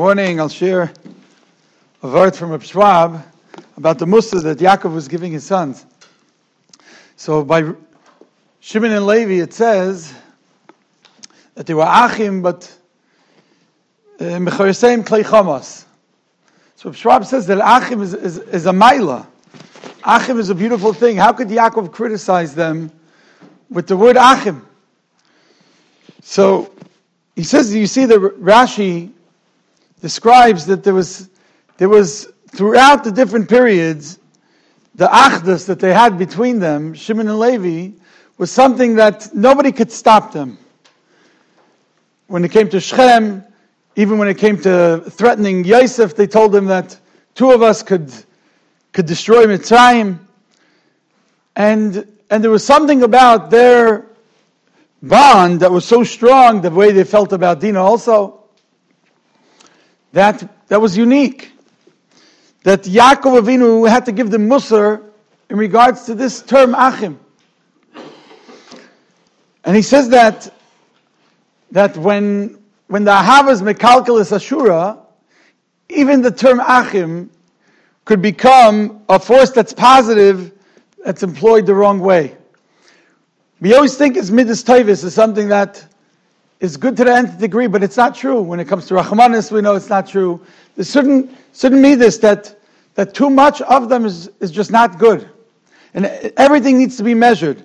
morning 0.00 0.40
I'll 0.40 0.48
share 0.48 0.90
a 2.02 2.08
word 2.08 2.34
from 2.34 2.52
Reb 2.52 2.62
Schwab 2.62 3.22
about 3.76 3.98
the 3.98 4.06
Musa 4.06 4.40
that 4.40 4.56
Yaakov 4.56 4.94
was 4.94 5.08
giving 5.08 5.30
his 5.30 5.44
sons. 5.44 5.84
So 7.16 7.44
by 7.44 7.74
Shimon 8.60 8.92
and 8.92 9.04
Levi 9.04 9.42
it 9.42 9.52
says 9.52 10.14
that 11.54 11.66
they 11.66 11.74
were 11.74 11.84
Achim, 11.86 12.40
but 12.40 12.74
uh, 14.18 14.24
Mechoyasem 14.24 15.04
Klei 15.04 15.22
Chamas. 15.22 15.84
So 16.76 16.92
Schwab 16.92 17.26
says 17.26 17.46
that 17.48 17.58
Achim 17.58 18.00
is, 18.00 18.14
is, 18.14 18.38
is 18.38 18.64
a 18.64 18.72
Maila. 18.72 19.26
Achim 20.02 20.38
is 20.38 20.48
a 20.48 20.54
beautiful 20.54 20.94
thing. 20.94 21.18
How 21.18 21.34
could 21.34 21.48
Yaakov 21.48 21.92
criticize 21.92 22.54
them 22.54 22.90
with 23.68 23.86
the 23.86 23.98
word 23.98 24.16
Achim? 24.16 24.66
So 26.22 26.72
he 27.36 27.42
says, 27.42 27.74
you 27.74 27.86
see, 27.86 28.06
the 28.06 28.16
Rashi 28.16 29.12
describes 30.00 30.66
that 30.66 30.82
there 30.82 30.94
was, 30.94 31.28
there 31.76 31.88
was 31.88 32.32
throughout 32.48 33.04
the 33.04 33.12
different 33.12 33.48
periods, 33.48 34.18
the 34.94 35.06
achdus 35.06 35.66
that 35.66 35.78
they 35.78 35.92
had 35.92 36.18
between 36.18 36.58
them, 36.58 36.94
Shimon 36.94 37.28
and 37.28 37.38
Levi, 37.38 37.96
was 38.38 38.50
something 38.50 38.96
that 38.96 39.34
nobody 39.34 39.72
could 39.72 39.92
stop 39.92 40.32
them. 40.32 40.58
When 42.26 42.44
it 42.44 42.50
came 42.50 42.68
to 42.70 42.80
Shechem, 42.80 43.44
even 43.96 44.18
when 44.18 44.28
it 44.28 44.38
came 44.38 44.60
to 44.62 45.02
threatening 45.10 45.64
Yosef, 45.64 46.16
they 46.16 46.26
told 46.26 46.54
him 46.54 46.66
that 46.66 46.98
two 47.34 47.50
of 47.50 47.62
us 47.62 47.82
could, 47.82 48.12
could 48.92 49.06
destroy 49.06 49.46
Mitzrayim. 49.46 50.18
And, 51.56 52.06
and 52.30 52.42
there 52.42 52.50
was 52.50 52.64
something 52.64 53.02
about 53.02 53.50
their 53.50 54.06
bond 55.02 55.60
that 55.60 55.70
was 55.70 55.84
so 55.84 56.04
strong, 56.04 56.60
the 56.60 56.70
way 56.70 56.92
they 56.92 57.04
felt 57.04 57.32
about 57.32 57.60
Dina 57.60 57.82
also, 57.82 58.39
that, 60.12 60.68
that 60.68 60.80
was 60.80 60.96
unique. 60.96 61.52
That 62.64 62.82
Yaakov 62.82 63.40
Avinu 63.42 63.88
had 63.88 64.04
to 64.06 64.12
give 64.12 64.30
the 64.30 64.38
Musar 64.38 65.02
in 65.48 65.56
regards 65.56 66.04
to 66.04 66.14
this 66.14 66.42
term 66.42 66.74
Achim. 66.74 67.18
And 69.64 69.76
he 69.76 69.82
says 69.82 70.08
that, 70.10 70.52
that 71.70 71.96
when, 71.96 72.58
when 72.88 73.04
the 73.04 73.12
Ahavas 73.12 73.62
Mekalkalis 73.62 74.32
Ashura, 74.32 74.98
even 75.88 76.22
the 76.22 76.30
term 76.30 76.60
Achim 76.60 77.30
could 78.04 78.22
become 78.22 79.02
a 79.08 79.18
force 79.18 79.50
that's 79.50 79.72
positive, 79.72 80.52
that's 81.04 81.22
employed 81.22 81.66
the 81.66 81.74
wrong 81.74 82.00
way. 82.00 82.36
We 83.60 83.74
always 83.74 83.96
think 83.96 84.16
it's 84.16 84.30
midas 84.30 84.64
tavis 84.64 85.04
is 85.04 85.14
something 85.14 85.48
that 85.48 85.84
is 86.60 86.76
good 86.76 86.96
to 86.98 87.04
the 87.04 87.14
nth 87.14 87.38
degree, 87.38 87.66
but 87.66 87.82
it's 87.82 87.96
not 87.96 88.14
true. 88.14 88.40
When 88.40 88.60
it 88.60 88.66
comes 88.66 88.86
to 88.86 88.94
Rahmanis, 88.94 89.50
we 89.50 89.62
know 89.62 89.74
it's 89.74 89.88
not 89.88 90.06
true. 90.06 90.44
There's 90.76 90.88
certain, 90.88 91.36
certain 91.52 91.80
midas 91.82 92.18
that, 92.20 92.60
that 92.94 93.14
too 93.14 93.30
much 93.30 93.62
of 93.62 93.88
them 93.88 94.04
is, 94.04 94.30
is 94.40 94.50
just 94.50 94.70
not 94.70 94.98
good. 94.98 95.28
And 95.94 96.06
everything 96.36 96.78
needs 96.78 96.96
to 96.98 97.02
be 97.02 97.14
measured. 97.14 97.64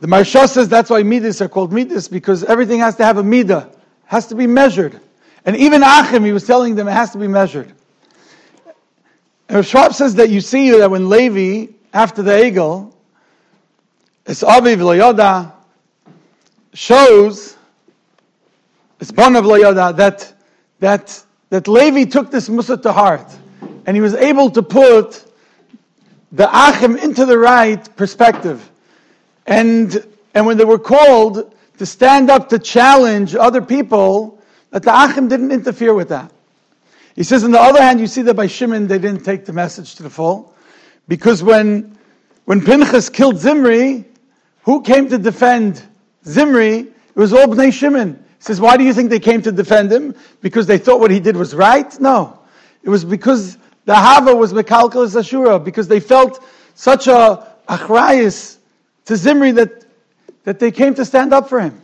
The 0.00 0.06
Maharsha 0.06 0.48
says 0.48 0.68
that's 0.68 0.90
why 0.90 1.02
midas 1.02 1.40
are 1.40 1.48
called 1.48 1.72
midas, 1.72 2.08
because 2.08 2.44
everything 2.44 2.80
has 2.80 2.96
to 2.96 3.04
have 3.04 3.18
a 3.18 3.22
midah, 3.22 3.74
has 4.04 4.26
to 4.26 4.34
be 4.34 4.46
measured. 4.46 5.00
And 5.46 5.56
even 5.56 5.82
Achim, 5.82 6.24
he 6.24 6.32
was 6.32 6.44
telling 6.46 6.74
them 6.74 6.88
it 6.88 6.92
has 6.92 7.12
to 7.12 7.18
be 7.18 7.28
measured. 7.28 7.72
And 9.48 9.64
Schwab 9.64 9.94
says 9.94 10.16
that 10.16 10.28
you 10.28 10.40
see 10.40 10.70
that 10.72 10.90
when 10.90 11.08
Levi, 11.08 11.72
after 11.94 12.20
the 12.20 12.32
Egel, 12.32 12.92
it's 14.26 14.42
Aviv 14.42 14.78
Loyoda 14.78 15.52
shows, 16.74 17.52
it's 17.54 17.54
Bon 17.54 17.54
of 17.54 17.54
Loyoda, 17.54 17.54
that, 18.98 20.16
that, 20.80 21.24
that 21.50 21.68
Levi 21.68 22.04
took 22.04 22.30
this 22.30 22.48
Musa 22.48 22.76
to 22.76 22.92
heart. 22.92 23.34
And 23.86 23.96
he 23.96 24.00
was 24.00 24.14
able 24.14 24.50
to 24.50 24.62
put 24.62 25.24
the 26.32 26.48
Achim 26.50 26.96
into 26.96 27.24
the 27.24 27.38
right 27.38 27.96
perspective. 27.96 28.70
And, 29.46 30.04
and 30.34 30.44
when 30.44 30.56
they 30.56 30.64
were 30.64 30.78
called 30.78 31.54
to 31.78 31.86
stand 31.86 32.30
up 32.30 32.48
to 32.48 32.58
challenge 32.58 33.34
other 33.34 33.62
people, 33.62 34.42
that 34.70 34.82
the 34.82 34.92
Achim 34.92 35.28
didn't 35.28 35.52
interfere 35.52 35.94
with 35.94 36.08
that. 36.08 36.32
He 37.14 37.22
says, 37.22 37.44
on 37.44 37.50
the 37.50 37.60
other 37.60 37.80
hand, 37.80 38.00
you 38.00 38.06
see 38.06 38.22
that 38.22 38.34
by 38.34 38.46
Shimon, 38.46 38.88
they 38.88 38.98
didn't 38.98 39.24
take 39.24 39.46
the 39.46 39.52
message 39.52 39.94
to 39.94 40.02
the 40.02 40.10
full. 40.10 40.54
Because 41.08 41.42
when, 41.42 41.96
when 42.44 42.60
Pinchas 42.60 43.08
killed 43.08 43.38
Zimri, 43.38 44.04
who 44.64 44.82
came 44.82 45.08
to 45.08 45.16
defend 45.16 45.82
Zimri? 46.26 46.80
It 46.80 46.92
was 47.14 47.32
all 47.32 47.46
Bnei 47.46 47.72
Shimon. 47.72 48.22
Says, 48.46 48.60
why 48.60 48.76
do 48.76 48.84
you 48.84 48.94
think 48.94 49.10
they 49.10 49.18
came 49.18 49.42
to 49.42 49.50
defend 49.50 49.90
him? 49.90 50.14
Because 50.40 50.68
they 50.68 50.78
thought 50.78 51.00
what 51.00 51.10
he 51.10 51.18
did 51.18 51.36
was 51.36 51.52
right? 51.52 51.98
No. 51.98 52.38
It 52.84 52.88
was 52.88 53.04
because 53.04 53.58
the 53.86 53.94
Hava 53.96 54.36
was 54.36 54.52
Mekalkal 54.52 55.04
Ashura, 55.04 55.62
because 55.62 55.88
they 55.88 55.98
felt 55.98 56.40
such 56.76 57.08
a 57.08 57.44
achrayas 57.68 58.58
to 59.06 59.16
Zimri 59.16 59.50
that, 59.50 59.84
that 60.44 60.60
they 60.60 60.70
came 60.70 60.94
to 60.94 61.04
stand 61.04 61.32
up 61.32 61.48
for 61.48 61.60
him. 61.60 61.82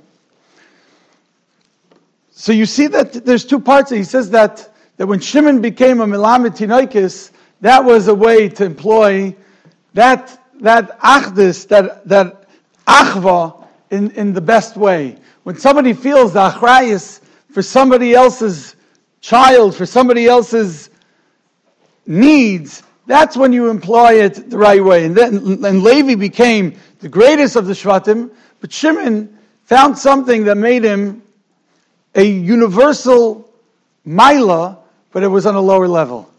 So 2.30 2.52
you 2.52 2.64
see 2.64 2.86
that 2.86 3.12
there's 3.24 3.44
two 3.44 3.58
parts. 3.58 3.90
He 3.90 4.04
says 4.04 4.30
that, 4.30 4.72
that 4.98 5.08
when 5.08 5.18
Shimon 5.18 5.62
became 5.62 6.00
a 6.00 6.06
Milamid 6.06 6.56
Tinoikis, 6.56 7.32
that 7.60 7.84
was 7.84 8.06
a 8.06 8.14
way 8.14 8.48
to 8.50 8.64
employ 8.64 9.34
that, 9.94 10.40
that 10.60 11.00
achdis, 11.00 11.66
that, 11.66 12.06
that 12.06 12.48
achva 12.86 13.66
in, 13.90 14.12
in 14.12 14.32
the 14.32 14.40
best 14.40 14.76
way. 14.76 15.16
When 15.44 15.56
somebody 15.56 15.92
feels 15.92 16.32
the 16.32 16.50
achrayas 16.50 17.20
for 17.50 17.62
somebody 17.62 18.14
else's 18.14 18.76
child, 19.20 19.74
for 19.74 19.86
somebody 19.86 20.26
else's 20.26 20.90
needs, 22.06 22.82
that's 23.06 23.36
when 23.36 23.52
you 23.52 23.68
employ 23.68 24.22
it 24.22 24.50
the 24.50 24.58
right 24.58 24.82
way. 24.82 25.04
And 25.04 25.16
then 25.16 25.64
and 25.64 25.82
Levi 25.82 26.14
became 26.14 26.76
the 27.00 27.08
greatest 27.08 27.56
of 27.56 27.66
the 27.66 27.72
Shvatim, 27.72 28.30
but 28.60 28.72
Shimon 28.72 29.36
found 29.64 29.98
something 29.98 30.44
that 30.44 30.56
made 30.56 30.84
him 30.84 31.22
a 32.14 32.22
universal 32.22 33.50
Mila, 34.04 34.78
but 35.12 35.22
it 35.22 35.28
was 35.28 35.46
on 35.46 35.54
a 35.54 35.60
lower 35.60 35.88
level. 35.88 36.30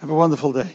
Have 0.00 0.10
a 0.10 0.14
wonderful 0.14 0.52
day. 0.52 0.74